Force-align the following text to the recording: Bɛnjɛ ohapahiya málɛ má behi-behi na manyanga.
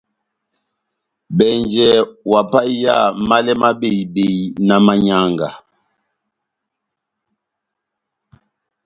Bɛnjɛ 1.37 1.87
ohapahiya 2.29 2.95
málɛ 3.27 3.53
má 3.61 3.69
behi-behi 3.79 4.37
na 4.67 4.75
manyanga. 4.85 5.49